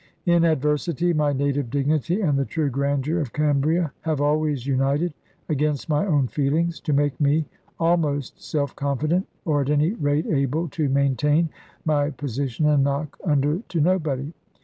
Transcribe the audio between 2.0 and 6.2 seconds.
and the true grandeur of Cambria have always united, against my